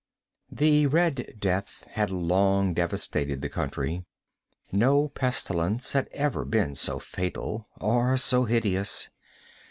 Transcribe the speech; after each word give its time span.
The 0.51 0.87
"Red 0.87 1.35
Death" 1.37 1.85
had 1.91 2.09
long 2.09 2.73
devastated 2.73 3.43
the 3.43 3.49
country. 3.49 4.03
No 4.71 5.09
pestilence 5.09 5.93
had 5.93 6.07
ever 6.11 6.43
been 6.43 6.73
so 6.73 6.97
fatal, 6.97 7.67
or 7.79 8.17
so 8.17 8.45
hideous. 8.45 9.09